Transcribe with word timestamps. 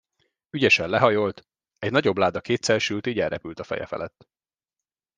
Ügyesen 0.49 0.89
lehajolt, 0.89 1.47
egy 1.77 1.91
nagyobb 1.91 2.17
láda 2.17 2.41
kétszersült 2.41 3.07
így 3.07 3.19
elrepült 3.19 3.59
a 3.59 3.63
feje 3.63 3.85
felett. 3.85 4.27